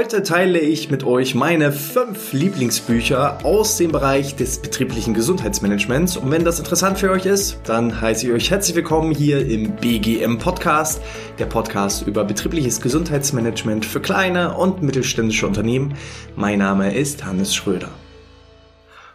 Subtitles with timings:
[0.00, 6.16] Heute teile ich mit euch meine fünf Lieblingsbücher aus dem Bereich des betrieblichen Gesundheitsmanagements.
[6.16, 9.76] Und wenn das interessant für euch ist, dann heiße ich euch herzlich willkommen hier im
[9.76, 11.02] BGM Podcast,
[11.38, 15.94] der Podcast über betriebliches Gesundheitsmanagement für kleine und mittelständische Unternehmen.
[16.34, 17.90] Mein Name ist Hannes Schröder.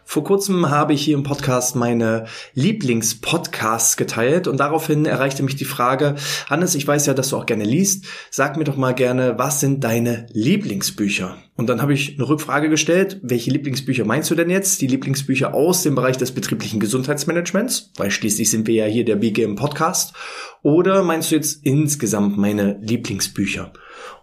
[0.08, 5.66] Vor kurzem habe ich hier im Podcast meine Lieblingspodcasts geteilt und daraufhin erreichte mich die
[5.66, 6.16] Frage,
[6.48, 8.06] Hannes, ich weiß ja, dass du auch gerne liest.
[8.30, 11.38] Sag mir doch mal gerne, was sind deine Lieblingsbücher?
[11.58, 14.80] Und dann habe ich eine Rückfrage gestellt, welche Lieblingsbücher meinst du denn jetzt?
[14.82, 19.16] Die Lieblingsbücher aus dem Bereich des betrieblichen Gesundheitsmanagements, weil schließlich sind wir ja hier der
[19.16, 20.14] BGM Podcast.
[20.62, 23.72] Oder meinst du jetzt insgesamt meine Lieblingsbücher?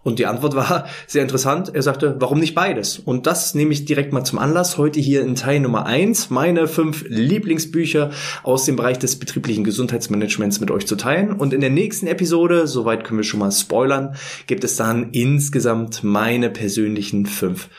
[0.03, 1.73] Und die Antwort war sehr interessant.
[1.73, 2.99] Er sagte, warum nicht beides?
[2.99, 6.67] Und das nehme ich direkt mal zum Anlass, heute hier in Teil Nummer eins meine
[6.67, 8.11] fünf Lieblingsbücher
[8.43, 11.31] aus dem Bereich des betrieblichen Gesundheitsmanagements mit euch zu teilen.
[11.33, 14.15] Und in der nächsten Episode, soweit können wir schon mal spoilern,
[14.47, 17.69] gibt es dann insgesamt meine persönlichen fünf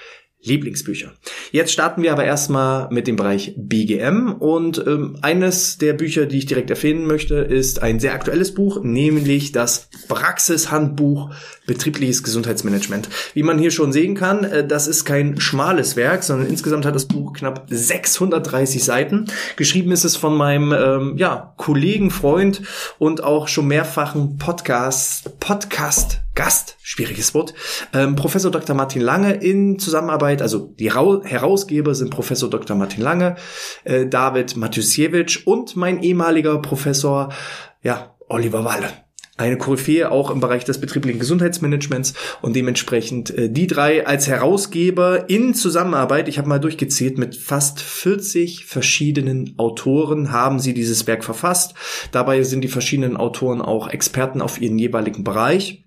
[0.44, 1.12] Lieblingsbücher.
[1.52, 6.38] Jetzt starten wir aber erstmal mit dem Bereich BGM und ähm, eines der Bücher, die
[6.38, 11.30] ich direkt erwähnen möchte, ist ein sehr aktuelles Buch, nämlich das Praxishandbuch
[11.66, 13.08] Betriebliches Gesundheitsmanagement.
[13.32, 16.94] Wie man hier schon sehen kann, äh, das ist kein schmales Werk, sondern insgesamt hat
[16.94, 19.26] das Buch knapp 630 Seiten.
[19.56, 22.62] Geschrieben ist es von meinem ähm, ja, Kollegen, Freund
[22.98, 27.54] und auch schon mehrfachen Podcast, Podcast Gast, schwieriges Wort,
[27.92, 28.74] ähm, Professor Dr.
[28.74, 32.76] Martin Lange in Zusammenarbeit, also die Ra Herausgeber sind Professor Dr.
[32.76, 33.36] Martin Lange,
[33.84, 37.32] äh, David Matusiewicz und mein ehemaliger Professor,
[37.82, 38.88] ja, Oliver Walle.
[39.36, 45.28] Eine Koryphäe auch im Bereich des betrieblichen Gesundheitsmanagements und dementsprechend äh, die drei als Herausgeber
[45.28, 51.24] in Zusammenarbeit, ich habe mal durchgezählt, mit fast 40 verschiedenen Autoren haben sie dieses Werk
[51.24, 51.74] verfasst.
[52.12, 55.83] Dabei sind die verschiedenen Autoren auch Experten auf ihren jeweiligen Bereich.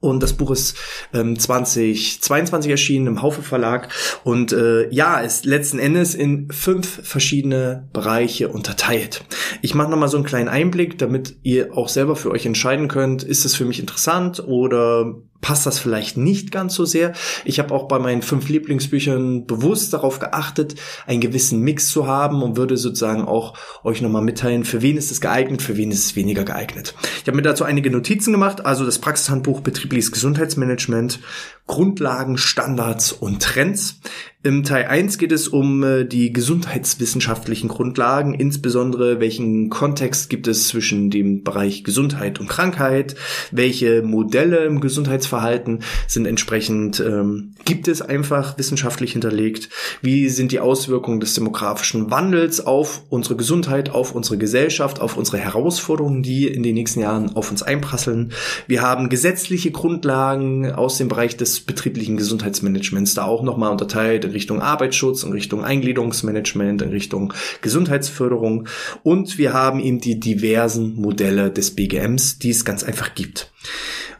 [0.00, 0.76] Und das Buch ist
[1.12, 7.88] ähm, 2022 erschienen im Haufe Verlag und äh, ja, ist letzten Endes in fünf verschiedene
[7.92, 9.24] Bereiche unterteilt.
[9.60, 13.24] Ich mache nochmal so einen kleinen Einblick, damit ihr auch selber für euch entscheiden könnt,
[13.24, 17.12] ist es für mich interessant oder passt das vielleicht nicht ganz so sehr.
[17.44, 20.74] Ich habe auch bei meinen fünf Lieblingsbüchern bewusst darauf geachtet,
[21.06, 25.10] einen gewissen Mix zu haben und würde sozusagen auch euch nochmal mitteilen, für wen ist
[25.10, 26.94] es geeignet, für wen ist es weniger geeignet.
[27.22, 31.20] Ich habe mir dazu einige Notizen gemacht, also das Praxishandbuch Betriebliches Gesundheitsmanagement,
[31.66, 34.00] Grundlagen, Standards und Trends.
[34.44, 40.68] Im Teil 1 geht es um äh, die gesundheitswissenschaftlichen Grundlagen, insbesondere welchen Kontext gibt es
[40.68, 43.16] zwischen dem Bereich Gesundheit und Krankheit,
[43.50, 49.70] welche Modelle im Gesundheitsverhalten sind entsprechend, ähm, gibt es einfach wissenschaftlich hinterlegt,
[50.02, 55.38] wie sind die Auswirkungen des demografischen Wandels auf unsere Gesundheit, auf unsere Gesellschaft, auf unsere
[55.38, 58.30] Herausforderungen, die in den nächsten Jahren auf uns einprasseln.
[58.68, 64.62] Wir haben gesetzliche Grundlagen aus dem Bereich des betrieblichen Gesundheitsmanagements da auch nochmal unterteilt Richtung
[64.62, 68.68] Arbeitsschutz, in Richtung Eingliederungsmanagement, in Richtung Gesundheitsförderung.
[69.02, 73.50] Und wir haben eben die diversen Modelle des BGMs, die es ganz einfach gibt.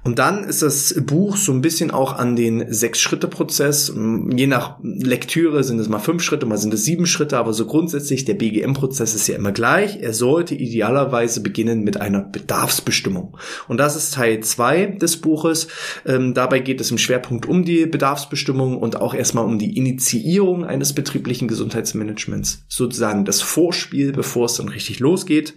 [0.08, 3.92] Und dann ist das Buch so ein bisschen auch an den Sechs-Schritte-Prozess.
[4.34, 7.66] Je nach Lektüre sind es mal fünf Schritte, mal sind es sieben Schritte, aber so
[7.66, 10.00] grundsätzlich der BGM-Prozess ist ja immer gleich.
[10.00, 13.36] Er sollte idealerweise beginnen mit einer Bedarfsbestimmung.
[13.68, 15.68] Und das ist Teil zwei des Buches.
[16.06, 20.64] Ähm, dabei geht es im Schwerpunkt um die Bedarfsbestimmung und auch erstmal um die Initiierung
[20.64, 22.64] eines betrieblichen Gesundheitsmanagements.
[22.66, 25.52] Sozusagen das Vorspiel, bevor es dann richtig losgeht.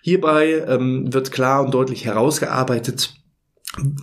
[0.00, 3.21] Hierbei ähm, wird klar und deutlich herausgearbeitet,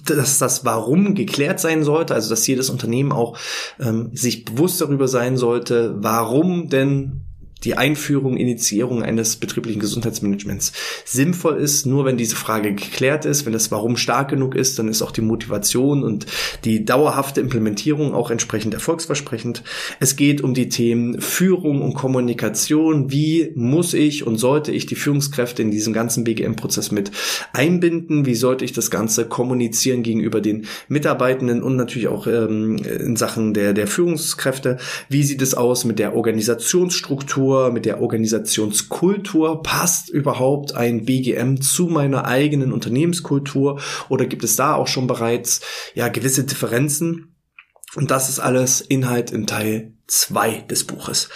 [0.06, 3.38] dass das Warum geklärt sein sollte, also dass jedes Unternehmen auch
[3.80, 7.28] ähm, sich bewusst darüber sein sollte, warum denn
[7.64, 10.72] die Einführung, Initiierung eines betrieblichen Gesundheitsmanagements
[11.06, 11.86] sinnvoll ist.
[11.86, 15.12] Nur wenn diese Frage geklärt ist, wenn das Warum stark genug ist, dann ist auch
[15.12, 16.25] die Motivation und
[16.64, 19.64] die dauerhafte Implementierung auch entsprechend erfolgsversprechend.
[20.00, 23.12] Es geht um die Themen Führung und Kommunikation.
[23.12, 27.12] Wie muss ich und sollte ich die Führungskräfte in diesem ganzen BGM-Prozess mit
[27.52, 28.26] einbinden?
[28.26, 33.53] Wie sollte ich das Ganze kommunizieren gegenüber den Mitarbeitenden und natürlich auch ähm, in Sachen
[33.53, 34.78] der, der Führungskräfte?
[35.09, 37.48] Wie sieht es aus mit der Organisationsstruktur?
[37.49, 39.63] Struktur, mit der Organisationskultur.
[39.63, 45.61] Passt überhaupt ein BGM zu meiner eigenen Unternehmenskultur oder gibt es da auch schon bereits
[45.96, 47.35] ja gewisse Differenzen?
[47.96, 51.29] Und das ist alles Inhalt in Teil 2 des Buches.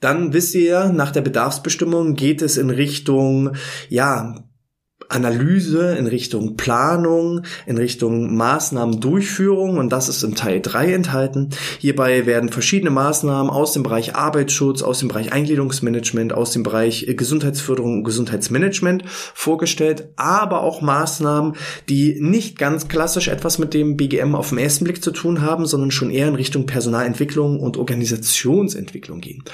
[0.00, 3.56] Dann wisst ihr, nach der Bedarfsbestimmung geht es in Richtung,
[3.88, 4.44] ja,
[5.14, 11.50] Analyse, in Richtung Planung, in Richtung Maßnahmendurchführung und das ist im Teil 3 enthalten.
[11.78, 17.06] Hierbei werden verschiedene Maßnahmen aus dem Bereich Arbeitsschutz, aus dem Bereich Eingliederungsmanagement, aus dem Bereich
[17.08, 21.54] äh, Gesundheitsförderung und Gesundheitsmanagement vorgestellt, aber auch Maßnahmen,
[21.88, 25.66] die nicht ganz klassisch etwas mit dem BGM auf den ersten Blick zu tun haben,
[25.66, 29.44] sondern schon eher in Richtung Personalentwicklung und Organisationsentwicklung gehen.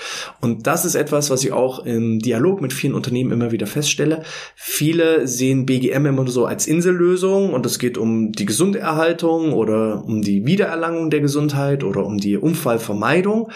[0.41, 4.23] Und das ist etwas, was ich auch im Dialog mit vielen Unternehmen immer wieder feststelle.
[4.55, 10.23] Viele sehen BGM immer so als Insellösung und es geht um die Gesunderhaltung oder um
[10.23, 13.51] die Wiedererlangung der Gesundheit oder um die Unfallvermeidung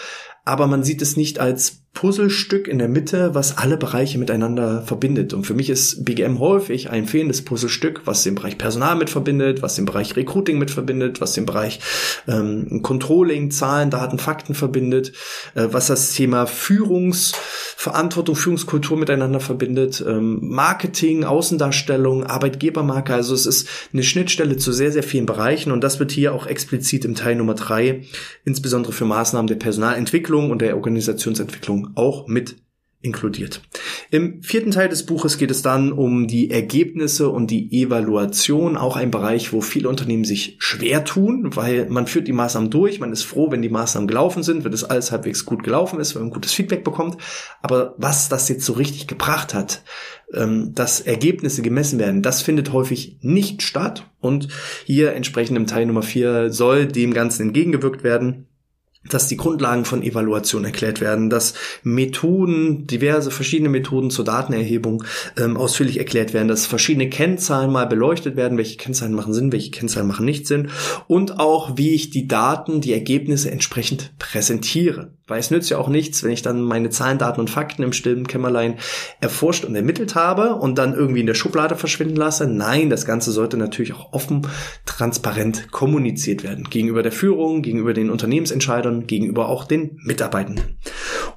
[0.45, 5.33] aber man sieht es nicht als Puzzlestück in der Mitte, was alle Bereiche miteinander verbindet.
[5.33, 9.61] Und für mich ist BGM häufig ein fehlendes Puzzlestück, was den Bereich Personal mit verbindet,
[9.61, 11.79] was den Bereich Recruiting mit verbindet, was den Bereich
[12.27, 15.13] ähm, Controlling, Zahlen, Daten, Fakten verbindet,
[15.55, 23.13] äh, was das Thema Führungsverantwortung, Führungskultur miteinander verbindet, ähm, Marketing, Außendarstellung, Arbeitgebermarke.
[23.13, 26.45] Also es ist eine Schnittstelle zu sehr, sehr vielen Bereichen und das wird hier auch
[26.45, 28.03] explizit im Teil Nummer drei,
[28.43, 32.57] insbesondere für Maßnahmen der Personalentwicklung und der Organisationsentwicklung auch mit
[33.05, 33.61] inkludiert.
[34.09, 38.95] Im vierten Teil des Buches geht es dann um die Ergebnisse und die Evaluation, auch
[38.95, 43.13] ein Bereich, wo viele Unternehmen sich schwer tun, weil man führt die Maßnahmen durch, man
[43.13, 46.23] ist froh, wenn die Maßnahmen gelaufen sind, wenn das alles halbwegs gut gelaufen ist, wenn
[46.23, 47.17] man gutes Feedback bekommt.
[47.61, 49.83] Aber was das jetzt so richtig gebracht hat,
[50.33, 54.09] ähm, dass Ergebnisse gemessen werden, das findet häufig nicht statt.
[54.19, 54.47] Und
[54.85, 58.47] hier entsprechend im Teil Nummer vier soll dem Ganzen entgegengewirkt werden
[59.09, 61.53] dass die Grundlagen von Evaluation erklärt werden, dass
[61.83, 65.03] Methoden, diverse verschiedene Methoden zur Datenerhebung
[65.37, 69.71] ähm, ausführlich erklärt werden, dass verschiedene Kennzahlen mal beleuchtet werden, welche Kennzahlen machen Sinn, welche
[69.71, 70.69] Kennzahlen machen nicht Sinn
[71.07, 75.11] und auch, wie ich die Daten, die Ergebnisse entsprechend präsentiere.
[75.27, 77.93] Weil es nützt ja auch nichts, wenn ich dann meine Zahlen, Daten und Fakten im
[77.93, 78.75] stillen Kämmerlein
[79.21, 82.45] erforscht und ermittelt habe und dann irgendwie in der Schublade verschwinden lasse.
[82.47, 84.47] Nein, das Ganze sollte natürlich auch offen,
[84.85, 86.67] transparent kommuniziert werden.
[86.69, 90.77] Gegenüber der Führung, gegenüber den Unternehmensentscheidern, gegenüber auch den Mitarbeitenden.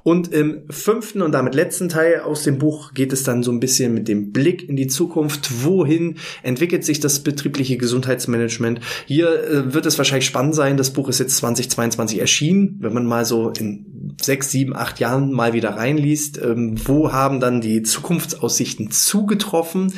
[0.03, 3.59] Und im fünften und damit letzten Teil aus dem Buch geht es dann so ein
[3.59, 5.63] bisschen mit dem Blick in die Zukunft.
[5.63, 8.79] Wohin entwickelt sich das betriebliche Gesundheitsmanagement?
[9.05, 10.77] Hier äh, wird es wahrscheinlich spannend sein.
[10.77, 12.77] Das Buch ist jetzt 2022 erschienen.
[12.79, 13.85] Wenn man mal so in
[14.21, 19.93] sechs, sieben, acht Jahren mal wieder reinliest, ähm, wo haben dann die Zukunftsaussichten zugetroffen?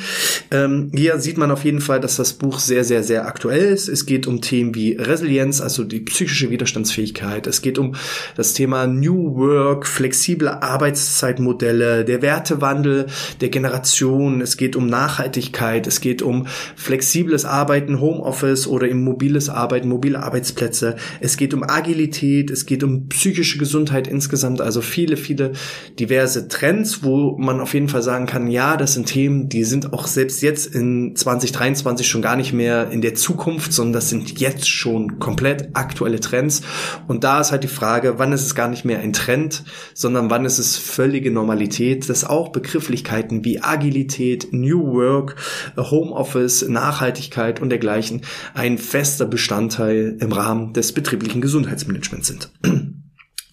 [0.50, 3.88] Ähm, hier sieht man auf jeden Fall, dass das Buch sehr, sehr, sehr aktuell ist.
[3.88, 7.46] Es geht um Themen wie Resilienz, also die psychische Widerstandsfähigkeit.
[7.46, 7.94] Es geht um
[8.36, 13.06] das Thema New Work, flexible Arbeitszeitmodelle, der Wertewandel
[13.40, 14.40] der Generation.
[14.40, 15.86] Es geht um Nachhaltigkeit.
[15.86, 20.96] Es geht um flexibles Arbeiten, Homeoffice oder im mobiles Arbeiten, mobile Arbeitsplätze.
[21.20, 22.50] Es geht um Agilität.
[22.50, 25.52] Es geht um psychische Gesundheit insgesamt, also viele, viele
[25.98, 29.92] diverse Trends, wo man auf jeden Fall sagen kann, ja, das sind Themen, die sind
[29.92, 34.38] auch selbst jetzt in 2023 schon gar nicht mehr in der Zukunft, sondern das sind
[34.40, 36.62] jetzt schon komplett aktuelle Trends.
[37.08, 39.64] Und da ist halt die Frage, wann ist es gar nicht mehr ein Trend,
[39.94, 45.36] sondern wann ist es völlige Normalität, dass auch Begrifflichkeiten wie Agilität, New Work,
[45.76, 48.22] Homeoffice, Nachhaltigkeit und dergleichen
[48.54, 52.50] ein fester Bestandteil im Rahmen des betrieblichen Gesundheitsmanagements sind.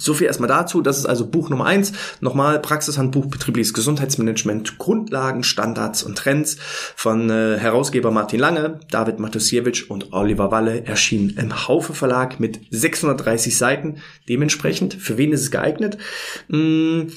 [0.02, 0.82] So viel erstmal dazu.
[0.82, 1.92] Das ist also Buch Nummer eins.
[2.22, 6.56] Nochmal Praxishandbuch betriebliches Gesundheitsmanagement, Grundlagen, Standards und Trends
[6.96, 12.62] von äh, Herausgeber Martin Lange, David Matusiewicz und Oliver Walle erschienen im Haufe Verlag mit
[12.72, 13.98] 630 Seiten.
[14.30, 15.98] Dementsprechend, für wen ist es geeignet?
[16.50, 17.12] Hm,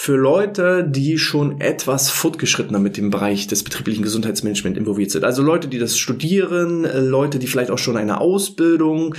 [0.00, 5.24] für Leute, die schon etwas fortgeschrittener mit dem Bereich des betrieblichen Gesundheitsmanagements involviert sind.
[5.24, 9.14] Also Leute, die das studieren, äh, Leute, die vielleicht auch schon eine Ausbildung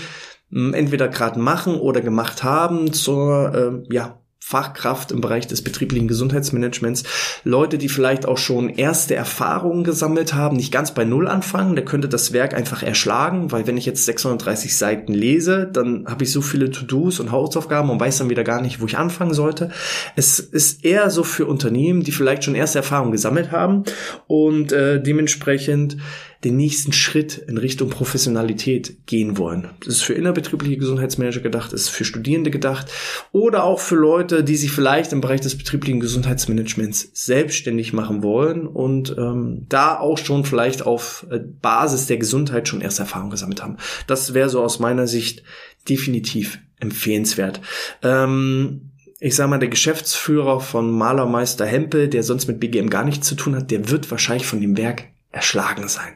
[0.51, 7.03] entweder gerade machen oder gemacht haben zur äh, ja, Fachkraft im Bereich des betrieblichen Gesundheitsmanagements,
[7.43, 11.85] Leute, die vielleicht auch schon erste Erfahrungen gesammelt haben, nicht ganz bei Null anfangen, der
[11.85, 16.31] könnte das Werk einfach erschlagen, weil wenn ich jetzt 630 Seiten lese, dann habe ich
[16.31, 19.69] so viele To-Dos und Hausaufgaben und weiß dann wieder gar nicht, wo ich anfangen sollte.
[20.15, 23.83] Es ist eher so für Unternehmen, die vielleicht schon erste Erfahrungen gesammelt haben
[24.25, 25.97] und äh, dementsprechend
[26.43, 29.69] den nächsten Schritt in Richtung Professionalität gehen wollen.
[29.83, 32.87] Das ist für innerbetriebliche Gesundheitsmanager gedacht, ist für Studierende gedacht
[33.31, 38.67] oder auch für Leute, die sich vielleicht im Bereich des betrieblichen Gesundheitsmanagements selbstständig machen wollen
[38.67, 43.61] und ähm, da auch schon vielleicht auf äh, Basis der Gesundheit schon erste Erfahrungen gesammelt
[43.61, 43.77] haben.
[44.07, 45.43] Das wäre so aus meiner Sicht
[45.89, 47.59] definitiv empfehlenswert.
[48.01, 53.27] Ähm, ich sage mal, der Geschäftsführer von Malermeister Hempel, der sonst mit BGM gar nichts
[53.27, 56.13] zu tun hat, der wird wahrscheinlich von dem Werk erschlagen sein.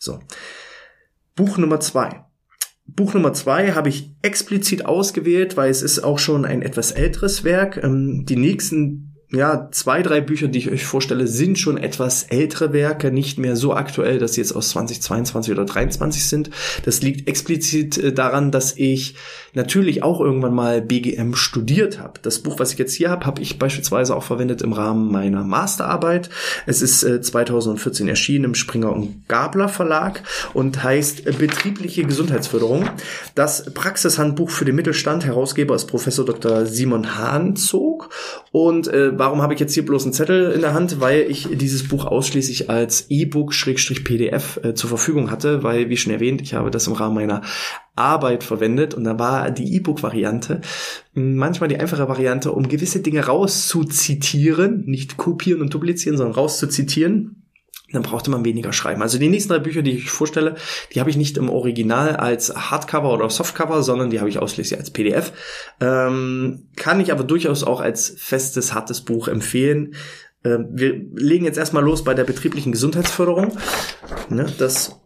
[0.00, 0.18] So.
[1.36, 2.24] Buch Nummer zwei.
[2.86, 7.44] Buch Nummer zwei habe ich explizit ausgewählt, weil es ist auch schon ein etwas älteres
[7.44, 7.76] Werk.
[7.82, 12.72] Ähm, die nächsten ja, zwei, drei Bücher, die ich euch vorstelle, sind schon etwas ältere
[12.72, 16.50] Werke, nicht mehr so aktuell, dass sie jetzt aus 2022 oder 2023 sind.
[16.84, 19.14] Das liegt explizit äh, daran, dass ich
[19.54, 22.14] natürlich auch irgendwann mal BGM studiert habe.
[22.22, 25.44] Das Buch, was ich jetzt hier habe, habe ich beispielsweise auch verwendet im Rahmen meiner
[25.44, 26.28] Masterarbeit.
[26.66, 30.22] Es ist äh, 2014 erschienen im Springer und Gabler Verlag
[30.54, 32.90] und heißt äh, Betriebliche Gesundheitsförderung.
[33.36, 35.24] Das Praxishandbuch für den Mittelstand.
[35.24, 36.66] Herausgeber ist Professor Dr.
[36.66, 38.10] Simon Hahnzog
[38.52, 41.00] und äh, warum habe ich jetzt hier bloß einen Zettel in der Hand?
[41.00, 46.42] Weil ich dieses Buch ausschließlich als E-Book-PDF äh, zur Verfügung hatte, weil, wie schon erwähnt,
[46.42, 47.42] ich habe das im Rahmen meiner
[47.94, 50.62] Arbeit verwendet und da war die E-Book-Variante
[51.12, 57.39] manchmal die einfache Variante, um gewisse Dinge rauszuzitieren, nicht kopieren und duplizieren, sondern rauszuzitieren
[57.92, 59.02] dann brauchte man weniger schreiben.
[59.02, 60.54] Also die nächsten drei Bücher, die ich vorstelle,
[60.94, 64.78] die habe ich nicht im Original als Hardcover oder Softcover, sondern die habe ich ausschließlich
[64.78, 65.32] als PDF.
[65.80, 69.94] Ähm, kann ich aber durchaus auch als festes, hartes Buch empfehlen.
[70.44, 73.56] Ähm, wir legen jetzt erstmal los bei der betrieblichen Gesundheitsförderung.
[74.28, 74.99] Ne, das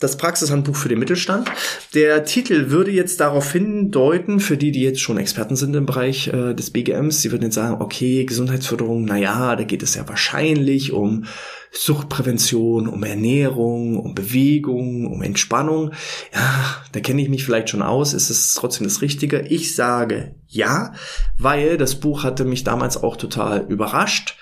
[0.00, 1.48] das Praxishandbuch für den Mittelstand.
[1.94, 6.28] Der Titel würde jetzt darauf hindeuten, für die, die jetzt schon Experten sind im Bereich
[6.28, 10.08] äh, des BGMs, sie würden jetzt sagen, okay, Gesundheitsförderung, na ja, da geht es ja
[10.08, 11.26] wahrscheinlich um
[11.70, 15.92] Suchtprävention, um Ernährung, um Bewegung, um Entspannung.
[16.34, 18.12] Ja, da kenne ich mich vielleicht schon aus.
[18.12, 19.42] Ist es trotzdem das Richtige?
[19.42, 20.92] Ich sage ja,
[21.38, 24.36] weil das Buch hatte mich damals auch total überrascht.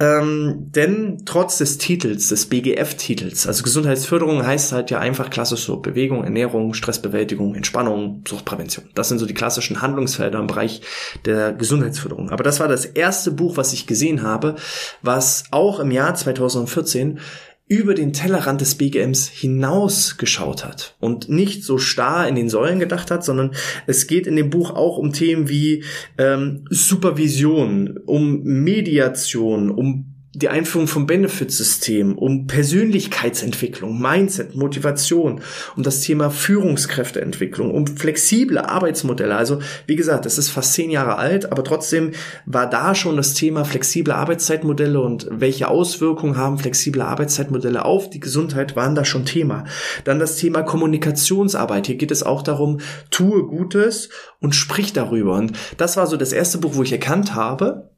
[0.00, 5.76] Ähm, denn trotz des Titels, des BGF-Titels, also Gesundheitsförderung heißt halt ja einfach klassisch so
[5.76, 8.88] Bewegung, Ernährung, Stressbewältigung, Entspannung, Suchtprävention.
[8.94, 10.82] Das sind so die klassischen Handlungsfelder im Bereich
[11.26, 12.30] der Gesundheitsförderung.
[12.30, 14.56] Aber das war das erste Buch, was ich gesehen habe,
[15.00, 17.20] was auch im Jahr 2014
[17.68, 23.10] über den Tellerrand des BGMs hinausgeschaut hat und nicht so starr in den Säulen gedacht
[23.10, 23.52] hat, sondern
[23.86, 25.84] es geht in dem Buch auch um Themen wie
[26.18, 35.42] ähm, Supervision, um Mediation, um die Einführung von Benefitsystemen, um Persönlichkeitsentwicklung, Mindset, Motivation,
[35.76, 39.36] um das Thema Führungskräfteentwicklung, um flexible Arbeitsmodelle.
[39.36, 42.12] Also wie gesagt, es ist fast zehn Jahre alt, aber trotzdem
[42.46, 48.20] war da schon das Thema flexible Arbeitszeitmodelle und welche Auswirkungen haben flexible Arbeitszeitmodelle auf die
[48.20, 49.64] Gesundheit, waren da schon Thema.
[50.04, 51.86] Dann das Thema Kommunikationsarbeit.
[51.86, 54.08] Hier geht es auch darum, tue Gutes
[54.40, 55.34] und sprich darüber.
[55.34, 57.91] Und das war so das erste Buch, wo ich erkannt habe,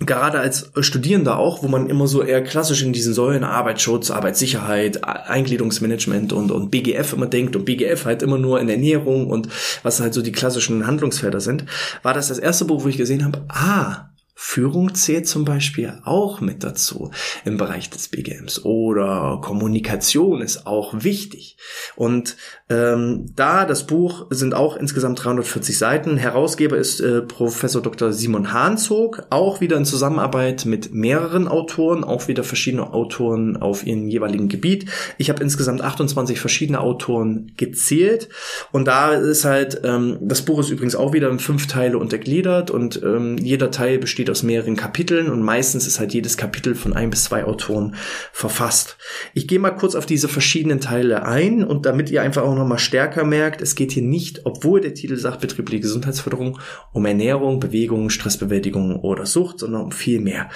[0.00, 5.04] gerade als Studierender auch, wo man immer so eher klassisch in diesen Säulen Arbeitsschutz, Arbeitssicherheit,
[5.04, 9.48] Eingliederungsmanagement und, und BGF immer denkt und BGF halt immer nur in Ernährung und
[9.82, 11.64] was halt so die klassischen Handlungsfelder sind,
[12.02, 16.40] war das das erste Buch, wo ich gesehen habe, ah, Führung zählt zum Beispiel auch
[16.40, 17.10] mit dazu
[17.44, 21.56] im Bereich des BGMs oder Kommunikation ist auch wichtig.
[21.96, 22.36] Und
[22.68, 26.16] ähm, da das Buch sind auch insgesamt 340 Seiten.
[26.16, 28.12] Herausgeber ist äh, Professor Dr.
[28.12, 34.06] Simon Hahnzog, auch wieder in Zusammenarbeit mit mehreren Autoren, auch wieder verschiedene Autoren auf ihrem
[34.06, 34.88] jeweiligen Gebiet.
[35.18, 38.28] Ich habe insgesamt 28 verschiedene Autoren gezählt
[38.70, 42.70] und da ist halt ähm, das Buch ist übrigens auch wieder in fünf Teile untergliedert
[42.70, 46.74] und ähm, jeder Teil besteht besteht aus mehreren Kapiteln und meistens ist halt jedes Kapitel
[46.74, 47.94] von ein bis zwei Autoren
[48.32, 48.98] verfasst.
[49.34, 52.78] Ich gehe mal kurz auf diese verschiedenen Teile ein und damit ihr einfach auch nochmal
[52.78, 56.58] stärker merkt, es geht hier nicht, obwohl der Titel sagt betriebliche Gesundheitsförderung,
[56.92, 60.50] um Ernährung, Bewegung, Stressbewältigung oder Sucht, sondern um viel mehr.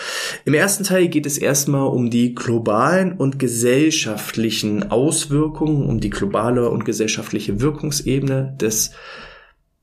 [0.45, 6.69] Im ersten Teil geht es erstmal um die globalen und gesellschaftlichen Auswirkungen, um die globale
[6.69, 8.93] und gesellschaftliche Wirkungsebene des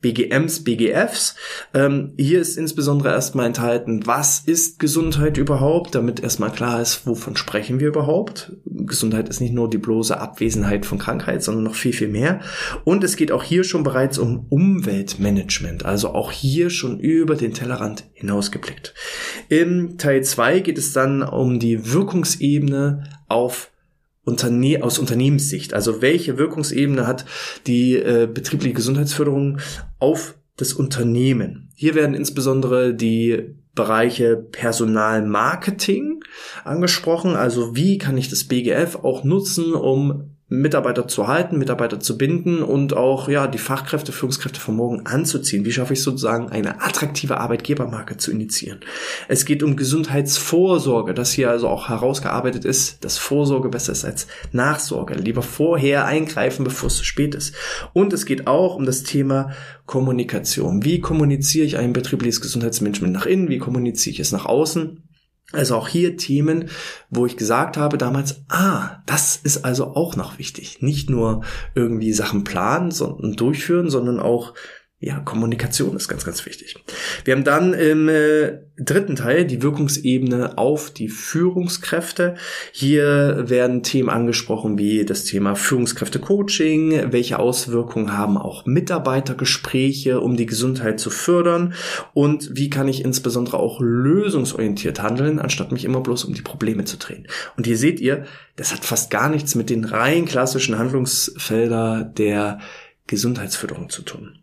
[0.02, 1.36] BGMs, BGFs.
[1.74, 7.36] Ähm, hier ist insbesondere erstmal enthalten, was ist Gesundheit überhaupt, damit erstmal klar ist, wovon
[7.36, 8.54] sprechen wir überhaupt.
[8.66, 12.40] Gesundheit ist nicht nur die bloße Abwesenheit von Krankheit, sondern noch viel, viel mehr.
[12.86, 17.54] Und es geht auch hier schon bereits um Umweltmanagement, also auch hier schon über den
[17.54, 18.94] Tellerrand hinausgeblickt.
[19.50, 23.72] Im Teil 2 geht es dann um die Wirkungsebene auf
[24.30, 25.74] Unterne aus Unternehmenssicht.
[25.74, 27.26] Also welche Wirkungsebene hat
[27.68, 29.60] die äh, betriebliche Gesundheitsförderung
[30.00, 31.70] auf das Unternehmen?
[31.76, 36.22] Hier werden insbesondere die Bereiche Personalmarketing
[36.64, 37.36] angesprochen.
[37.36, 42.64] Also wie kann ich das BGF auch nutzen, um Mitarbeiter zu halten, Mitarbeiter zu binden
[42.64, 45.64] und auch ja die Fachkräfte, Führungskräfte von morgen anzuziehen.
[45.64, 48.80] Wie schaffe ich sozusagen eine attraktive Arbeitgebermarke zu initiieren?
[49.28, 54.26] Es geht um Gesundheitsvorsorge, das hier also auch herausgearbeitet ist, dass Vorsorge besser ist als
[54.52, 55.14] Nachsorge.
[55.14, 57.54] Lieber vorher eingreifen, bevor es zu spät ist.
[57.94, 59.52] Und es geht auch um das Thema
[59.86, 60.84] Kommunikation.
[60.84, 63.50] Wie kommuniziere ich ein betriebliches Gesundheitsmanagement nach innen?
[63.50, 65.04] Wie kommuniziere ich es nach außen?
[65.52, 66.70] Also auch hier Themen,
[67.10, 70.82] wo ich gesagt habe damals, ah, das ist also auch noch wichtig.
[70.82, 74.54] Nicht nur irgendwie Sachen planen und durchführen, sondern auch
[75.02, 76.76] ja, Kommunikation ist ganz, ganz wichtig.
[77.24, 82.36] Wir haben dann im äh, dritten Teil die Wirkungsebene auf die Führungskräfte.
[82.74, 90.46] Hier werden Themen angesprochen wie das Thema Führungskräfte-Coaching, welche Auswirkungen haben auch Mitarbeitergespräche, um die
[90.46, 91.76] Gesundheit zu fördern
[92.14, 96.84] und wie kann ich insbesondere auch lösungsorientiert handeln, anstatt mich immer bloß um die Probleme
[96.84, 97.26] zu drehen.
[97.56, 98.26] Und hier seht ihr,
[98.58, 102.60] das hat fast gar nichts mit den rein klassischen Handlungsfelder der
[103.08, 104.40] Gesundheitsförderung zu tun.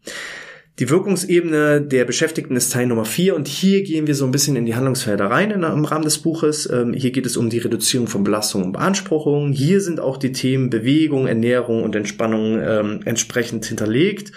[0.78, 4.56] Die Wirkungsebene der Beschäftigten ist Teil Nummer vier und hier gehen wir so ein bisschen
[4.56, 6.68] in die Handlungsfelder rein in, im Rahmen des Buches.
[6.70, 9.52] Ähm, hier geht es um die Reduzierung von Belastung und Beanspruchung.
[9.52, 14.32] Hier sind auch die Themen Bewegung, Ernährung und Entspannung ähm, entsprechend hinterlegt.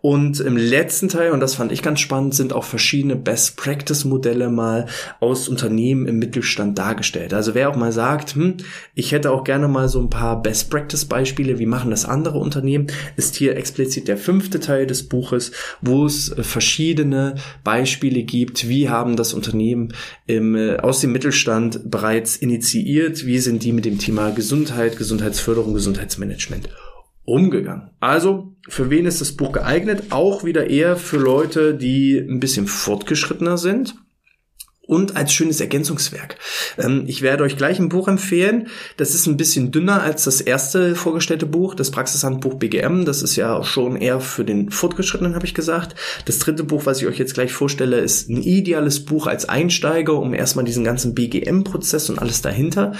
[0.00, 4.86] Und im letzten Teil, und das fand ich ganz spannend, sind auch verschiedene Best-Practice-Modelle mal
[5.20, 7.32] aus Unternehmen im Mittelstand dargestellt.
[7.32, 8.56] Also wer auch mal sagt, hm,
[8.96, 13.36] ich hätte auch gerne mal so ein paar Best-Practice-Beispiele, wie machen das andere Unternehmen, ist
[13.36, 19.16] hier explizit der fünfte Teil des Buches wo es äh, verschiedene Beispiele gibt, wie haben
[19.16, 19.92] das Unternehmen
[20.26, 25.74] im, äh, aus dem Mittelstand bereits initiiert, wie sind die mit dem Thema Gesundheit, Gesundheitsförderung,
[25.74, 26.68] Gesundheitsmanagement
[27.24, 27.90] umgegangen.
[28.00, 30.04] Also, für wen ist das Buch geeignet?
[30.10, 33.94] Auch wieder eher für Leute, die ein bisschen fortgeschrittener sind
[34.86, 36.36] und als schönes Ergänzungswerk.
[36.78, 38.68] Ähm, ich werde euch gleich ein Buch empfehlen.
[38.96, 43.04] Das ist ein bisschen dünner als das erste vorgestellte Buch, das Praxishandbuch BGM.
[43.04, 45.96] Das ist ja schon eher für den Fortgeschrittenen, habe ich gesagt.
[46.24, 50.14] Das dritte Buch, was ich euch jetzt gleich vorstelle, ist ein ideales Buch als Einsteiger,
[50.14, 52.92] um erstmal diesen ganzen BGM-Prozess und alles dahinter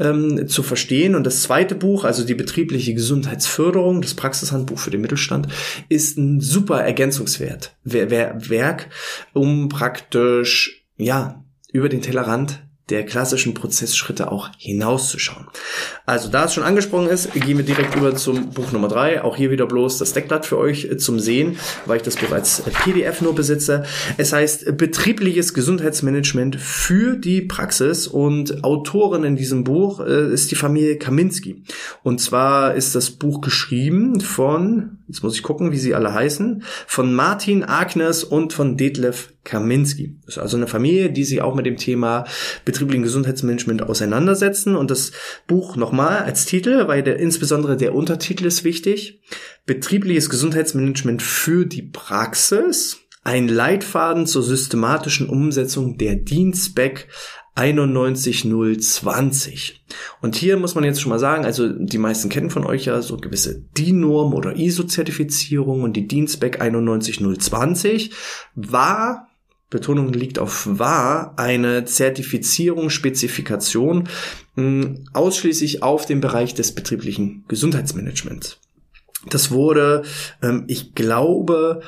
[0.00, 1.14] ähm, zu verstehen.
[1.14, 5.48] Und das zweite Buch, also die betriebliche Gesundheitsförderung, das Praxishandbuch für den Mittelstand,
[5.88, 8.88] ist ein super Ergänzungswert, Werk,
[9.32, 15.46] um praktisch ja, über den Tellerrand der klassischen Prozessschritte auch hinauszuschauen.
[16.04, 19.24] Also da es schon angesprochen ist, gehen wir direkt über zum Buch Nummer drei.
[19.24, 22.32] Auch hier wieder bloß das Deckblatt für euch äh, zum Sehen, weil ich das Buch
[22.32, 23.84] als PDF nur besitze.
[24.18, 30.56] Es heißt Betriebliches Gesundheitsmanagement für die Praxis und Autorin in diesem Buch äh, ist die
[30.56, 31.64] Familie Kaminski.
[32.02, 36.62] Und zwar ist das Buch geschrieben von, jetzt muss ich gucken, wie sie alle heißen,
[36.86, 40.16] von Martin Agnes und von Detlef Kaminski.
[40.24, 42.24] Das ist also eine Familie, die sich auch mit dem Thema
[42.64, 44.76] betrieblichen Gesundheitsmanagement auseinandersetzen.
[44.76, 45.12] Und das
[45.46, 49.20] Buch nochmal als Titel, weil der, insbesondere der Untertitel ist wichtig.
[49.66, 53.00] Betriebliches Gesundheitsmanagement für die Praxis.
[53.22, 57.08] Ein Leitfaden zur systematischen Umsetzung der Dienstback
[57.56, 59.84] 91020.
[60.20, 63.00] Und hier muss man jetzt schon mal sagen, also die meisten kennen von euch ja
[63.02, 68.10] so gewisse DIN-Norm oder ISO-Zertifizierung und die Dienstback 91020
[68.54, 69.28] war
[69.74, 74.08] Betonung liegt auf war, eine Zertifizierung, Spezifikation
[74.54, 78.60] hm, ausschließlich auf dem Bereich des betrieblichen Gesundheitsmanagements.
[79.30, 80.04] Das wurde,
[80.42, 81.82] ähm, ich glaube,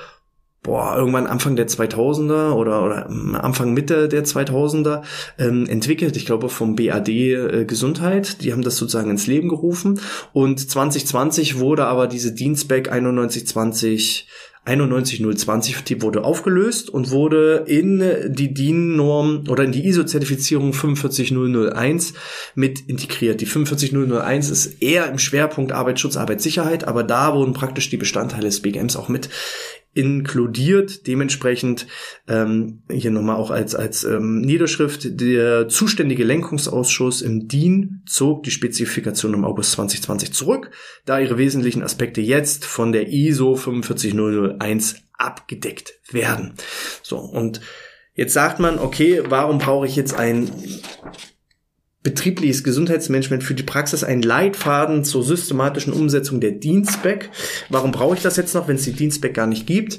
[0.66, 5.02] boah, irgendwann Anfang der 2000er oder, oder hm, Anfang Mitte der 2000er
[5.38, 10.00] ähm, entwickelt, ich glaube vom BAD äh, Gesundheit, die haben das sozusagen ins Leben gerufen
[10.33, 14.26] und 2020 wurde aber diese Dienstback 9120
[14.66, 22.14] 91020, die wurde aufgelöst und wurde in die DIN-Norm oder in die ISO-Zertifizierung 45001
[22.57, 23.40] mit integriert.
[23.40, 28.61] Die 45001 ist eher im Schwerpunkt Arbeitsschutz, Arbeitssicherheit, aber da wurden praktisch die Bestandteile des
[28.61, 29.29] BGMs auch mit
[29.96, 31.06] inkludiert.
[31.06, 31.87] Dementsprechend
[32.28, 38.50] ähm, hier nochmal auch als, als ähm, Niederschrift, der zuständige Lenkungsausschuss im DIN zog die
[38.50, 40.70] Spezifikation im August 2020 zurück,
[41.04, 46.54] da ihre wesentlichen Aspekte jetzt von der ISO 45001 abgedeckt werden.
[47.02, 47.61] So, und
[48.14, 50.50] jetzt sagt man, okay, warum brauche ich jetzt ein
[52.07, 57.31] betriebliches Gesundheitsmanagement für die Praxis ein Leitfaden zur systematischen Umsetzung der Dienstback.
[57.69, 59.99] Warum brauche ich das jetzt noch, wenn es die Dienstback gar nicht gibt?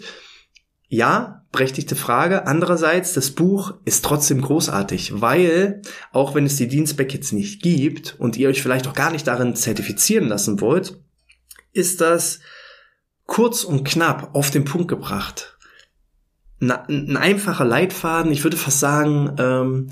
[0.88, 2.48] Ja, berechtigte Frage.
[2.48, 5.82] Andererseits, das Buch ist trotzdem großartig, weil
[6.14, 9.28] auch wenn es die Dienstback jetzt nicht gibt und ihr euch vielleicht auch gar nicht
[9.28, 10.98] darin zertifizieren lassen wollt,
[11.74, 12.40] ist das
[13.26, 15.58] kurz und knapp auf den Punkt gebracht.
[16.62, 19.90] ein einfacher Leitfaden, ich würde fast sagen, ähm,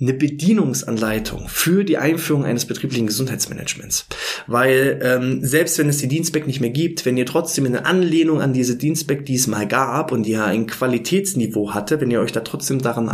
[0.00, 4.06] eine Bedienungsanleitung für die Einführung eines betrieblichen Gesundheitsmanagements.
[4.46, 8.40] Weil ähm, selbst wenn es die Dienstback nicht mehr gibt, wenn ihr trotzdem in Anlehnung
[8.40, 12.20] an diese Dienstback, die es mal gab und die ja ein Qualitätsniveau hatte, wenn ihr
[12.20, 13.08] euch da trotzdem daran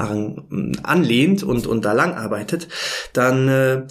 [0.83, 2.69] anlehnt und, und da lang arbeitet,
[3.15, 3.83] dann äh,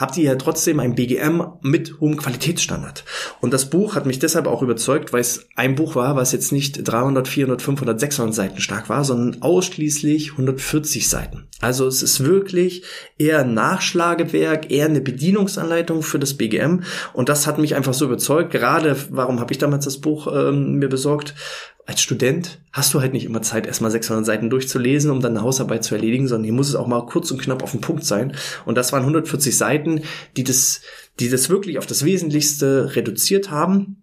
[0.00, 3.04] habt ihr ja trotzdem ein BGM mit hohem Qualitätsstandard.
[3.40, 6.52] Und das Buch hat mich deshalb auch überzeugt, weil es ein Buch war, was jetzt
[6.52, 11.48] nicht 300, 400, 500, 600 Seiten stark war, sondern ausschließlich 140 Seiten.
[11.60, 12.82] Also es ist wirklich
[13.18, 16.82] eher ein Nachschlagewerk, eher eine Bedienungsanleitung für das BGM.
[17.12, 18.52] Und das hat mich einfach so überzeugt.
[18.52, 21.34] Gerade, warum habe ich damals das Buch ähm, mir besorgt?
[21.86, 25.44] Als Student hast du halt nicht immer Zeit, erstmal 600 Seiten durchzulesen, um dann eine
[25.44, 28.04] Hausarbeit zu erledigen, sondern hier muss es auch mal kurz und knapp auf den Punkt
[28.04, 28.36] sein.
[28.64, 30.02] Und das waren 140 Seiten,
[30.36, 30.82] die das,
[31.18, 34.00] die das wirklich auf das Wesentlichste reduziert haben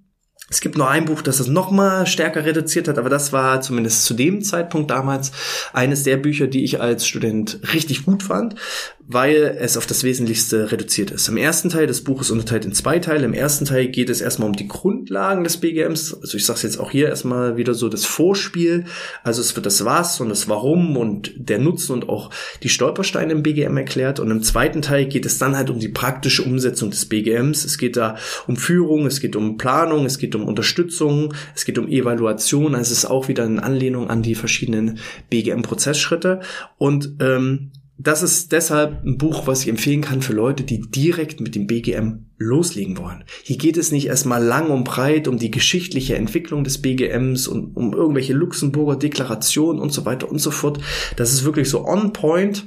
[0.50, 3.60] es gibt noch ein Buch, das es noch mal stärker reduziert hat, aber das war
[3.60, 5.34] zumindest zu dem Zeitpunkt damals
[5.74, 8.56] eines der Bücher, die ich als Student richtig gut fand,
[9.10, 11.30] weil es auf das Wesentlichste reduziert ist.
[11.30, 13.24] Im ersten Teil des Buches unterteilt in zwei Teile.
[13.24, 16.14] Im ersten Teil geht es erstmal um die Grundlagen des BGMs.
[16.14, 18.84] Also ich sage jetzt auch hier erstmal wieder so das Vorspiel.
[19.24, 22.32] Also es wird das Was und das Warum und der Nutzen und auch
[22.64, 24.20] die Stolpersteine im BGM erklärt.
[24.20, 27.64] Und im zweiten Teil geht es dann halt um die praktische Umsetzung des BGMs.
[27.64, 31.78] Es geht da um Führung, es geht um Planung, es geht um Unterstützung, es geht
[31.78, 36.42] um Evaluation, also es ist auch wieder eine Anlehnung an die verschiedenen BGM-Prozessschritte.
[36.78, 41.42] Und ähm, das ist deshalb ein Buch, was ich empfehlen kann für Leute, die direkt
[41.42, 43.24] mit dem BGM loslegen wollen.
[43.44, 47.76] Hier geht es nicht erstmal lang und breit um die geschichtliche Entwicklung des BGMs und
[47.76, 50.80] um irgendwelche Luxemburger Deklarationen und so weiter und so fort.
[51.16, 52.66] Das ist wirklich so on point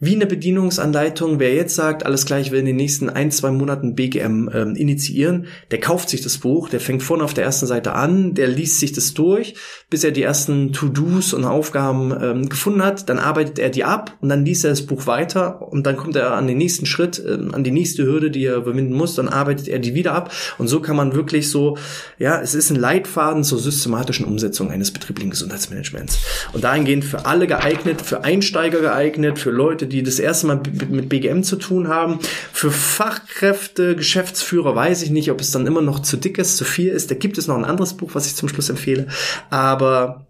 [0.00, 1.38] wie eine Bedienungsanleitung.
[1.38, 5.46] Wer jetzt sagt, alles gleich will in den nächsten ein, zwei Monaten BGM ähm, initiieren,
[5.70, 8.80] der kauft sich das Buch, der fängt vorne auf der ersten Seite an, der liest
[8.80, 9.54] sich das durch,
[9.90, 13.10] bis er die ersten To-Dos und Aufgaben ähm, gefunden hat.
[13.10, 16.16] Dann arbeitet er die ab und dann liest er das Buch weiter und dann kommt
[16.16, 19.14] er an den nächsten Schritt, ähm, an die nächste Hürde, die er überwinden muss.
[19.16, 21.76] Dann arbeitet er die wieder ab und so kann man wirklich so,
[22.18, 26.20] ja, es ist ein Leitfaden zur systematischen Umsetzung eines betrieblichen Gesundheitsmanagements.
[26.54, 31.10] Und dahingehend für alle geeignet, für Einsteiger geeignet, für Leute, die das erste Mal mit
[31.10, 32.18] BGM zu tun haben.
[32.52, 36.64] Für Fachkräfte, Geschäftsführer weiß ich nicht, ob es dann immer noch zu dick ist, zu
[36.64, 37.10] viel ist.
[37.10, 39.06] Da gibt es noch ein anderes Buch, was ich zum Schluss empfehle.
[39.50, 40.26] Aber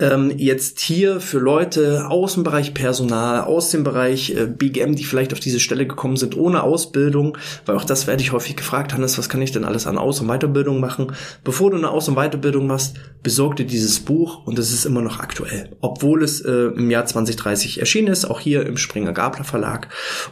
[0.00, 5.04] ähm, jetzt hier für Leute aus dem Bereich Personal, aus dem Bereich äh, BGM, die
[5.04, 8.92] vielleicht auf diese Stelle gekommen sind ohne Ausbildung, weil auch das werde ich häufig gefragt,
[8.92, 11.12] Hannes, was kann ich denn alles an Aus- und Weiterbildung machen?
[11.44, 15.02] Bevor du eine Aus- und Weiterbildung machst, besorg dir dieses Buch und es ist immer
[15.02, 19.44] noch aktuell, obwohl es äh, im Jahr 2030 erschienen ist, auch hier im Springer Gabler
[19.44, 19.88] Verlag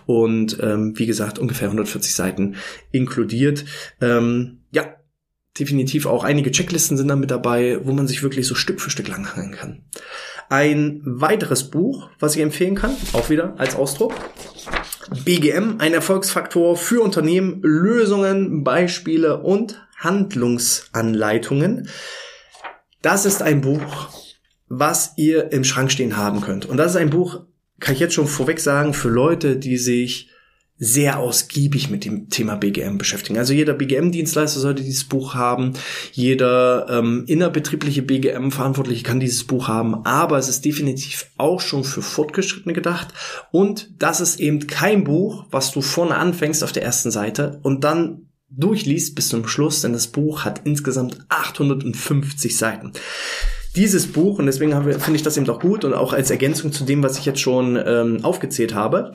[0.07, 2.57] und ähm, wie gesagt ungefähr 140 Seiten
[2.91, 3.65] inkludiert.
[4.01, 4.62] Ähm,
[5.59, 8.91] definitiv auch einige Checklisten sind da mit dabei, wo man sich wirklich so Stück für
[8.91, 9.83] Stück langhangeln kann.
[10.49, 14.15] Ein weiteres Buch, was ich empfehlen kann, auch wieder als Ausdruck.
[15.25, 21.89] BGM, ein Erfolgsfaktor für Unternehmen, Lösungen, Beispiele und Handlungsanleitungen.
[23.03, 24.09] Das ist ein Buch,
[24.69, 26.67] was ihr im Schrank stehen haben könnt.
[26.67, 27.45] Und das ist ein Buch,
[27.79, 30.31] kann ich jetzt schon vorweg sagen, für Leute, die sich
[30.85, 33.39] sehr ausgiebig mit dem Thema BGM beschäftigen.
[33.39, 35.75] Also jeder BGM-Dienstleister sollte dieses Buch haben,
[36.11, 42.03] jeder ähm, innerbetriebliche BGM-Verantwortliche kann dieses Buch haben, aber es ist definitiv auch schon für
[42.03, 43.15] Fortgeschrittene gedacht.
[43.53, 47.85] Und das ist eben kein Buch, was du vorne anfängst auf der ersten Seite und
[47.85, 52.93] dann durchliest bis zum Schluss, denn das Buch hat insgesamt 850 Seiten
[53.75, 56.85] dieses Buch, und deswegen finde ich das eben auch gut und auch als Ergänzung zu
[56.85, 59.13] dem, was ich jetzt schon ähm, aufgezählt habe,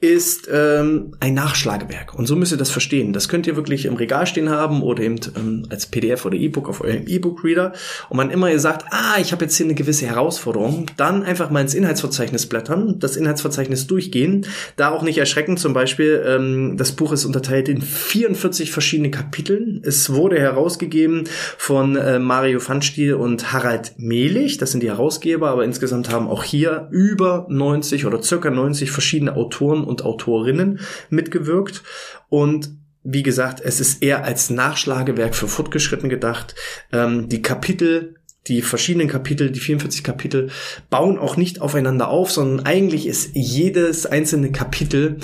[0.00, 2.14] ist ähm, ein Nachschlagewerk.
[2.14, 3.12] Und so müsst ihr das verstehen.
[3.12, 6.68] Das könnt ihr wirklich im Regal stehen haben oder eben ähm, als PDF oder E-Book
[6.68, 7.72] auf eurem E-Book-Reader.
[8.08, 11.50] Und wann immer ihr sagt, ah, ich habe jetzt hier eine gewisse Herausforderung, dann einfach
[11.50, 14.46] mal ins Inhaltsverzeichnis blättern, das Inhaltsverzeichnis durchgehen.
[14.74, 19.82] Da auch nicht erschrecken, zum Beispiel, ähm, das Buch ist unterteilt in 44 verschiedene Kapiteln.
[19.84, 21.24] Es wurde herausgegeben
[21.58, 26.42] von äh, Mario Pfannstiel und Harald Mehlig, das sind die Herausgeber, aber insgesamt haben auch
[26.44, 31.82] hier über 90 oder circa 90 verschiedene Autoren und Autorinnen mitgewirkt
[32.28, 32.70] und
[33.02, 36.54] wie gesagt, es ist eher als Nachschlagewerk für Fortgeschritten gedacht.
[36.92, 40.50] Ähm, die Kapitel die verschiedenen Kapitel, die 44 Kapitel,
[40.88, 45.18] bauen auch nicht aufeinander auf, sondern eigentlich ist jedes einzelne Kapitel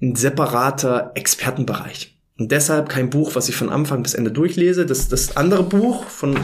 [0.00, 2.11] ein separater Expertenbereich.
[2.42, 4.84] Und deshalb kein Buch, was ich von Anfang bis Ende durchlese.
[4.84, 6.36] Das, das andere Buch von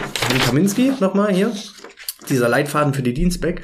[0.47, 1.51] Kaminski, nochmal hier,
[2.29, 3.63] dieser Leitfaden für die Dienstback,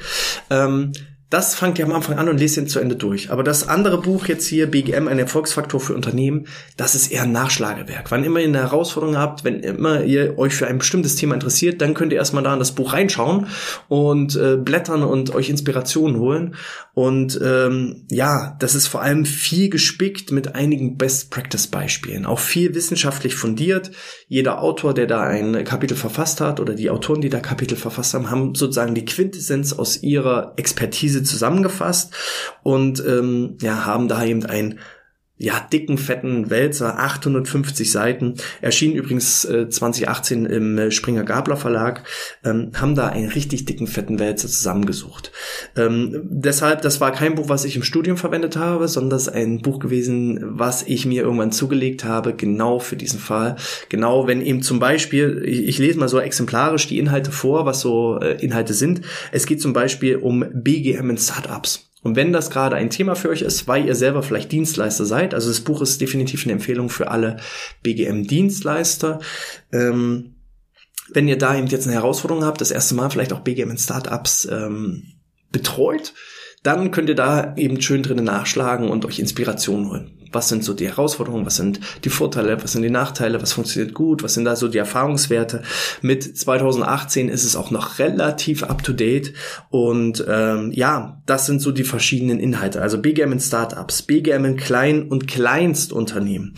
[0.49, 0.91] ähm,
[1.35, 3.29] das fangt ihr am Anfang an und lest ihn zu Ende durch.
[3.29, 7.33] Aber das andere Buch jetzt hier, BGM, ein Erfolgsfaktor für Unternehmen, das ist eher ein
[7.33, 8.09] Nachschlagewerk.
[8.09, 11.81] Wann immer ihr eine Herausforderung habt, wenn immer ihr euch für ein bestimmtes Thema interessiert,
[11.81, 13.47] dann könnt ihr erstmal da in das Buch reinschauen
[13.89, 16.55] und äh, blättern und euch Inspirationen holen.
[16.93, 22.25] Und ähm, ja, das ist vor allem viel gespickt mit einigen Best-Practice-Beispielen.
[22.25, 23.91] Auch viel wissenschaftlich fundiert.
[24.29, 28.13] Jeder Autor, der da ein Kapitel verfasst hat oder die Autoren, die da Kapitel verfasst
[28.13, 32.13] haben, haben sozusagen die Quintessenz aus ihrer Expertise zusammengefasst
[32.63, 34.79] und ähm, ja, haben da eben ein
[35.37, 42.03] ja, dicken, fetten Wälzer, 850 Seiten, erschien übrigens äh, 2018 im äh, Springer Gabler Verlag,
[42.45, 45.33] ähm, haben da einen richtig dicken, fetten Wälzer zusammengesucht.
[45.75, 49.33] Ähm, deshalb, das war kein Buch, was ich im Studium verwendet habe, sondern das ist
[49.33, 53.57] ein Buch gewesen, was ich mir irgendwann zugelegt habe, genau für diesen Fall.
[53.89, 57.81] Genau, wenn eben zum Beispiel, ich, ich lese mal so exemplarisch die Inhalte vor, was
[57.81, 59.01] so äh, Inhalte sind.
[59.33, 61.89] Es geht zum Beispiel um BGM in Startups.
[62.05, 65.33] Und wenn das gerade ein Thema für euch ist, weil ihr selber vielleicht Dienstleister seid,
[65.33, 67.37] also das Buch ist definitiv eine Empfehlung für alle
[67.81, 69.21] BGM-Dienstleister.
[69.71, 70.35] Ähm,
[71.11, 73.79] wenn ihr da eben jetzt eine Herausforderung habt, das erste Mal vielleicht auch BGM in
[73.79, 75.13] Startups ähm,
[75.51, 76.13] betreut,
[76.61, 80.73] dann könnt ihr da eben schön drinnen nachschlagen und euch Inspiration holen was sind so
[80.73, 84.45] die Herausforderungen, was sind die Vorteile, was sind die Nachteile, was funktioniert gut, was sind
[84.45, 85.63] da so die Erfahrungswerte.
[86.01, 89.33] Mit 2018 ist es auch noch relativ up-to-date
[89.69, 92.81] und ähm, ja, das sind so die verschiedenen Inhalte.
[92.81, 96.53] Also BGM in Startups, BGM in Klein- und Kleinstunternehmen,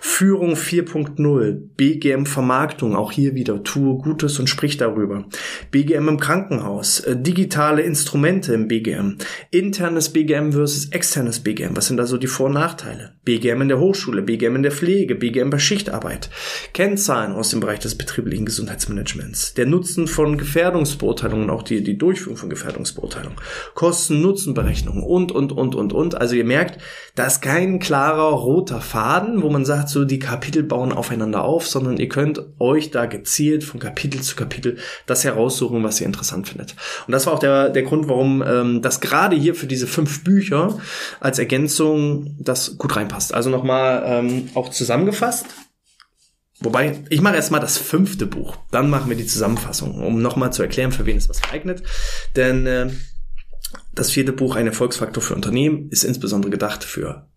[0.00, 5.24] Führung 4.0, BGM Vermarktung, auch hier wieder tue Gutes und sprich darüber,
[5.70, 9.16] BGM im Krankenhaus, äh, digitale Instrumente im BGM,
[9.50, 13.14] internes BGM versus externes BGM, was sind da so die Vor- und Nachteile?
[13.24, 16.28] BGM in der Hochschule, BGM in der Pflege, BGM bei Schichtarbeit,
[16.74, 22.36] Kennzahlen aus dem Bereich des betrieblichen Gesundheitsmanagements, der Nutzen von Gefährdungsbeurteilungen, auch die, die Durchführung
[22.36, 23.38] von Gefährdungsbeurteilungen,
[23.74, 26.20] Kosten-Nutzen-Berechnungen und, und, und, und, und.
[26.20, 26.82] Also ihr merkt,
[27.14, 31.68] da ist kein klarer roter Faden, wo man sagt, so die Kapitel bauen aufeinander auf,
[31.68, 36.48] sondern ihr könnt euch da gezielt von Kapitel zu Kapitel das heraussuchen, was ihr interessant
[36.48, 36.74] findet.
[37.06, 40.24] Und das war auch der, der Grund, warum ähm, das gerade hier für diese fünf
[40.24, 40.76] Bücher
[41.20, 43.34] als Ergänzung das gut reinpasst reinpasst.
[43.34, 45.46] Also nochmal ähm, auch zusammengefasst.
[46.60, 48.56] Wobei, ich mache erstmal das fünfte Buch.
[48.70, 51.82] Dann machen wir die Zusammenfassung, um nochmal zu erklären, für wen es was geeignet.
[52.36, 52.90] Denn äh,
[53.94, 57.28] das vierte Buch, ein Erfolgsfaktor für Unternehmen, ist insbesondere gedacht für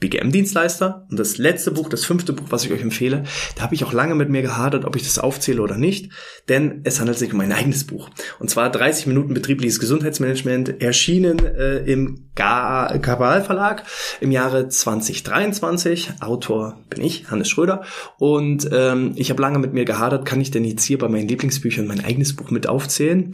[0.00, 1.06] BGM-Dienstleister.
[1.10, 3.24] Und das letzte Buch, das fünfte Buch, was ich euch empfehle,
[3.56, 6.12] da habe ich auch lange mit mir gehadert, ob ich das aufzähle oder nicht,
[6.48, 8.10] denn es handelt sich um ein eigenes Buch.
[8.38, 13.82] Und zwar 30 Minuten betriebliches Gesundheitsmanagement, erschienen äh, im Kabal Verlag
[14.20, 16.10] im Jahre 2023.
[16.20, 17.82] Autor bin ich, Hannes Schröder.
[18.18, 21.28] Und ähm, ich habe lange mit mir gehadert, kann ich denn jetzt hier bei meinen
[21.28, 23.32] Lieblingsbüchern mein eigenes Buch mit aufzählen?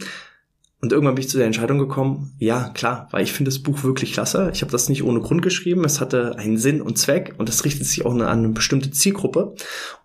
[0.81, 3.83] Und irgendwann bin ich zu der Entscheidung gekommen, ja, klar, weil ich finde das Buch
[3.83, 4.51] wirklich klasse.
[4.53, 5.83] Ich habe das nicht ohne Grund geschrieben.
[5.85, 9.55] Es hatte einen Sinn und Zweck und es richtet sich auch an eine bestimmte Zielgruppe.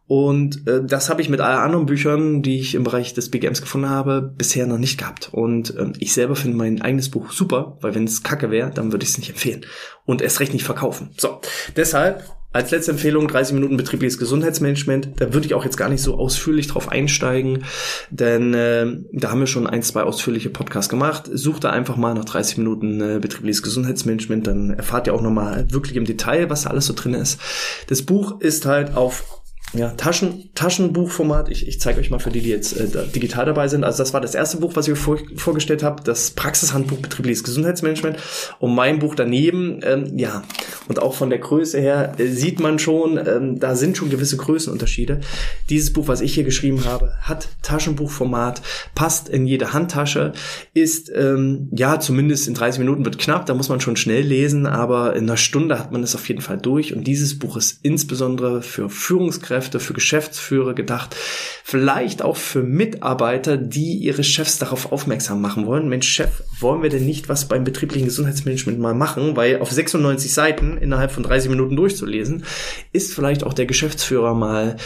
[0.07, 3.61] Und äh, das habe ich mit allen anderen Büchern, die ich im Bereich des BGMs
[3.61, 5.29] gefunden habe, bisher noch nicht gehabt.
[5.33, 8.91] Und äh, ich selber finde mein eigenes Buch super, weil wenn es kacke wäre, dann
[8.91, 9.67] würde ich es nicht empfehlen.
[10.07, 11.11] Und erst recht nicht verkaufen.
[11.17, 11.41] So,
[11.77, 15.11] deshalb als letzte Empfehlung 30 Minuten betriebliches Gesundheitsmanagement.
[15.17, 17.65] Da würde ich auch jetzt gar nicht so ausführlich drauf einsteigen,
[18.11, 21.31] denn äh, da haben wir schon ein, zwei ausführliche Podcasts gemacht.
[21.33, 25.67] Sucht da einfach mal nach 30 Minuten äh, betriebliches Gesundheitsmanagement, dann erfahrt ihr auch nochmal
[25.71, 27.41] wirklich im Detail, was da alles so drin ist.
[27.87, 29.40] Das Buch ist halt auf
[29.73, 31.49] ja, Taschen, Taschenbuchformat.
[31.49, 33.85] Ich, ich zeige euch mal für die, die jetzt äh, digital dabei sind.
[33.85, 37.45] Also das war das erste Buch, was ich euch vor, vorgestellt habe, das Praxishandbuch betriebliches
[37.45, 38.17] Gesundheitsmanagement.
[38.59, 40.43] Und mein Buch daneben, ähm, ja,
[40.89, 44.37] und auch von der Größe her äh, sieht man schon, ähm, da sind schon gewisse
[44.37, 45.21] Größenunterschiede.
[45.69, 48.63] Dieses Buch, was ich hier geschrieben habe, hat Taschenbuchformat,
[48.97, 50.33] passt in jede Handtasche,
[50.75, 54.67] ist, ähm, ja, zumindest in 30 Minuten wird knapp, da muss man schon schnell lesen,
[54.67, 56.93] aber in einer Stunde hat man es auf jeden Fall durch.
[56.93, 61.17] Und dieses Buch ist insbesondere für Führungskräfte Führungskräfte, für Geschäftsführer gedacht,
[61.65, 65.89] vielleicht auch für Mitarbeiter, die ihre Chefs darauf aufmerksam machen wollen.
[65.89, 69.37] Mensch, Chef, wollen wir denn nicht was beim betrieblichen Gesundheitsmanagement mal machen?
[69.37, 72.45] Weil auf 96 Seiten innerhalb von 30 Minuten durchzulesen,
[72.93, 74.77] ist vielleicht auch der Geschäftsführer mal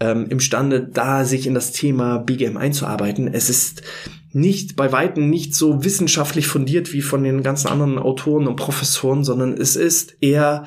[0.00, 3.32] ähm, imstande, da sich in das Thema BGM einzuarbeiten.
[3.32, 3.82] Es ist
[4.32, 9.22] nicht bei weitem nicht so wissenschaftlich fundiert wie von den ganzen anderen Autoren und Professoren,
[9.22, 10.66] sondern es ist eher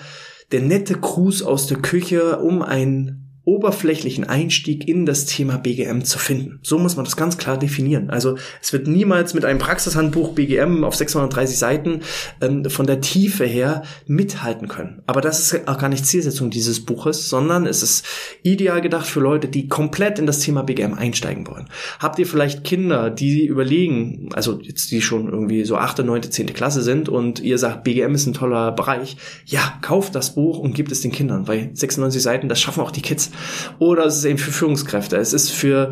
[0.51, 3.16] der nette Gruß aus der Küche, um ein
[3.47, 6.59] oberflächlichen Einstieg in das Thema BGM zu finden.
[6.63, 8.09] So muss man das ganz klar definieren.
[8.09, 12.01] Also es wird niemals mit einem Praxishandbuch BGM auf 630 Seiten
[12.41, 15.01] ähm, von der Tiefe her mithalten können.
[15.07, 18.05] Aber das ist auch gar nicht Zielsetzung dieses Buches, sondern es ist
[18.43, 21.69] ideal gedacht für Leute, die komplett in das Thema BGM einsteigen wollen.
[21.99, 26.53] Habt ihr vielleicht Kinder, die überlegen, also jetzt die schon irgendwie so achte, neunte, zehnte
[26.53, 30.75] Klasse sind und ihr sagt, BGM ist ein toller Bereich, ja, kauft das Buch und
[30.75, 33.31] gebt es den Kindern, weil 96 Seiten, das schaffen auch die Kids.
[33.79, 35.17] Oder es ist eben für Führungskräfte.
[35.17, 35.91] Es ist für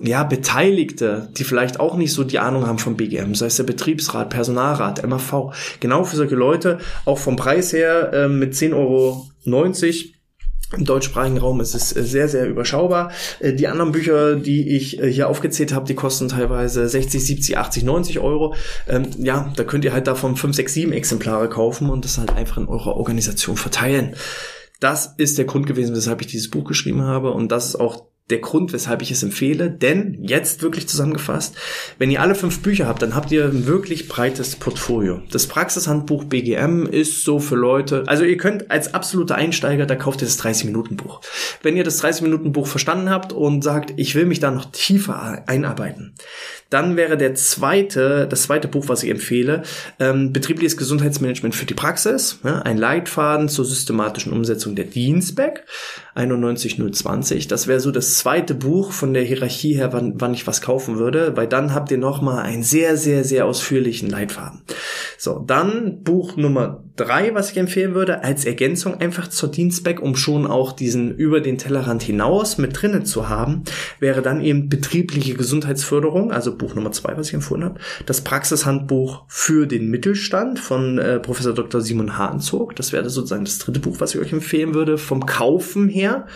[0.00, 3.64] ja, Beteiligte, die vielleicht auch nicht so die Ahnung haben vom BGM, sei es der
[3.64, 5.54] Betriebsrat, Personalrat, MAV.
[5.80, 9.26] Genau für solche Leute, auch vom Preis her äh, mit 10,90 Euro
[10.76, 13.10] Im deutschsprachigen Raum ist es sehr, sehr überschaubar.
[13.40, 17.58] Äh, die anderen Bücher, die ich äh, hier aufgezählt habe, die kosten teilweise 60, 70,
[17.58, 18.54] 80, 90 Euro.
[18.88, 22.34] Ähm, ja, da könnt ihr halt davon 5, 6, 7 Exemplare kaufen und das halt
[22.34, 24.14] einfach in eurer Organisation verteilen.
[24.80, 28.06] Das ist der Grund gewesen, weshalb ich dieses Buch geschrieben habe und das ist auch
[28.30, 29.70] der Grund, weshalb ich es empfehle.
[29.70, 31.54] Denn jetzt wirklich zusammengefasst,
[31.98, 35.22] wenn ihr alle fünf Bücher habt, dann habt ihr ein wirklich breites Portfolio.
[35.30, 40.22] Das Praxishandbuch BGM ist so für Leute, also ihr könnt als absoluter Einsteiger, da kauft
[40.22, 41.20] ihr das 30-Minuten-Buch.
[41.62, 46.14] Wenn ihr das 30-Minuten-Buch verstanden habt und sagt, ich will mich da noch tiefer einarbeiten,
[46.70, 49.62] dann wäre der zweite, das zweite Buch, was ich empfehle,
[50.00, 55.64] ähm, betriebliches Gesundheitsmanagement für die Praxis, ja, ein Leitfaden zur systematischen Umsetzung der Dienstback,
[56.14, 57.48] 91020.
[57.48, 60.98] Das wäre so das zweite Buch von der Hierarchie her, wann, wann ich was kaufen
[60.98, 64.62] würde, weil dann habt ihr nochmal einen sehr, sehr, sehr ausführlichen Leitfaden.
[65.18, 70.16] So, dann Buch Nummer drei, was ich empfehlen würde, als Ergänzung einfach zur Dienstback, um
[70.16, 73.62] schon auch diesen über den Tellerrand hinaus mit drinnen zu haben,
[74.00, 79.24] wäre dann eben betriebliche Gesundheitsförderung, also Buch Nummer zwei, was ich empfohlen habe, das Praxishandbuch
[79.28, 81.80] für den Mittelstand von äh, Professor Dr.
[81.80, 82.74] Simon Hahnzog.
[82.76, 86.26] Das wäre sozusagen das dritte Buch, was ich euch empfehlen würde, vom Kaufen her.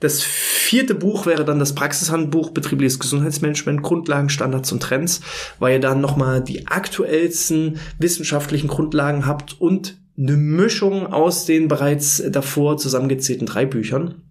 [0.00, 5.20] Das vierte Buch wäre dann das Praxishandbuch Betriebliches Gesundheitsmanagement, Grundlagen, Standards und Trends,
[5.58, 12.22] weil ihr dann nochmal die aktuellsten wissenschaftlichen Grundlagen habt und eine Mischung aus den bereits
[12.30, 14.22] davor zusammengezählten drei Büchern.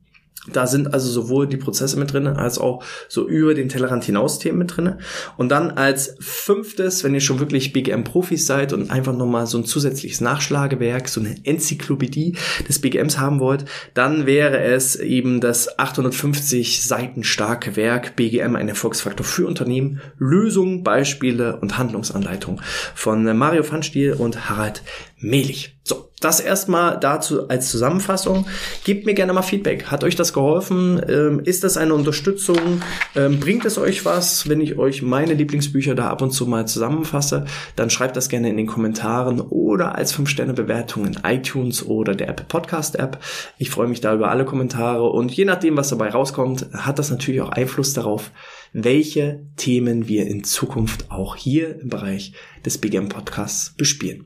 [0.51, 4.39] Da sind also sowohl die Prozesse mit drin, als auch so über den Tellerrand hinaus
[4.39, 4.95] Themen mit drin.
[5.35, 9.65] Und dann als fünftes, wenn ihr schon wirklich BGM-Profis seid und einfach nochmal so ein
[9.65, 16.83] zusätzliches Nachschlagewerk, so eine Enzyklopädie des BGMs haben wollt, dann wäre es eben das 850
[16.83, 22.61] Seiten starke Werk BGM, ein Erfolgsfaktor für Unternehmen, Lösungen, Beispiele und Handlungsanleitungen
[22.95, 24.81] von Mario Pfannstiel und Harald
[25.19, 25.77] Mehlig.
[25.83, 28.47] So, das erstmal dazu als Zusammenfassung.
[28.83, 29.85] Gebt mir gerne mal Feedback.
[29.85, 30.99] Hat euch das geholfen?
[31.07, 32.81] Ähm, ist das eine Unterstützung?
[33.15, 36.67] Ähm, bringt es euch was, wenn ich euch meine Lieblingsbücher da ab und zu mal
[36.67, 37.45] zusammenfasse?
[37.75, 42.45] Dann schreibt das gerne in den Kommentaren oder als 5-Sterne-Bewertung in iTunes oder der Apple
[42.47, 43.19] Podcast App.
[43.59, 47.11] Ich freue mich da über alle Kommentare und je nachdem, was dabei rauskommt, hat das
[47.11, 48.31] natürlich auch Einfluss darauf,
[48.73, 52.33] welche Themen wir in Zukunft auch hier im Bereich
[52.65, 54.25] des BGM Podcasts bespielen.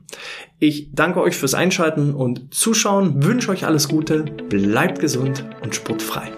[0.58, 6.30] Ich danke euch fürs Einschalten und Zuschauen, wünsche euch alles Gute, bleibt gesund und sportfrei.